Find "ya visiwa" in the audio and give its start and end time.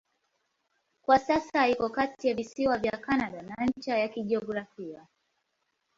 2.27-2.77